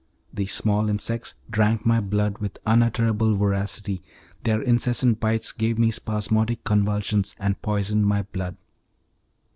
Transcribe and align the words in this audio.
These 0.33 0.51
small 0.51 0.89
insects 0.89 1.35
drank 1.47 1.85
my 1.85 1.99
blood 1.99 2.39
with 2.39 2.57
unutterable 2.65 3.35
voracity, 3.35 4.01
their 4.43 4.59
incessant 4.59 5.19
bites 5.19 5.51
gave 5.51 5.77
me 5.77 5.91
spasmodic 5.91 6.63
convulsions 6.63 7.35
and 7.37 7.61
poisoned 7.61 8.07
my 8.07 8.23
blood. 8.23 8.57